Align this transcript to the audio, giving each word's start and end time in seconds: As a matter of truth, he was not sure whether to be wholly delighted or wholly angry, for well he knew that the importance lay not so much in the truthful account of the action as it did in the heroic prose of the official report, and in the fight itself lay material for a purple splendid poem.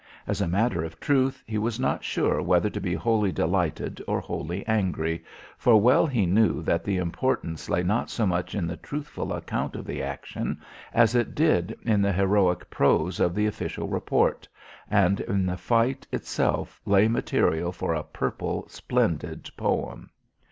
As 0.25 0.41
a 0.41 0.47
matter 0.47 0.83
of 0.83 0.99
truth, 0.99 1.43
he 1.45 1.59
was 1.59 1.79
not 1.79 2.03
sure 2.03 2.41
whether 2.41 2.71
to 2.71 2.81
be 2.81 2.95
wholly 2.95 3.31
delighted 3.31 4.01
or 4.07 4.19
wholly 4.19 4.65
angry, 4.65 5.23
for 5.59 5.79
well 5.79 6.07
he 6.07 6.25
knew 6.25 6.63
that 6.63 6.83
the 6.83 6.97
importance 6.97 7.69
lay 7.69 7.83
not 7.83 8.09
so 8.09 8.25
much 8.25 8.55
in 8.55 8.65
the 8.65 8.77
truthful 8.77 9.31
account 9.31 9.75
of 9.75 9.85
the 9.85 10.01
action 10.01 10.59
as 10.91 11.13
it 11.13 11.35
did 11.35 11.77
in 11.83 12.01
the 12.01 12.11
heroic 12.13 12.67
prose 12.71 13.19
of 13.19 13.35
the 13.35 13.45
official 13.45 13.87
report, 13.87 14.47
and 14.89 15.19
in 15.19 15.45
the 15.45 15.55
fight 15.55 16.07
itself 16.11 16.81
lay 16.83 17.07
material 17.07 17.71
for 17.71 17.93
a 17.93 18.01
purple 18.03 18.65
splendid 18.67 19.51
poem. 19.55 20.09